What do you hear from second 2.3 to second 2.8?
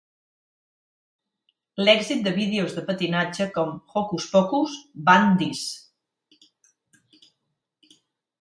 vídeos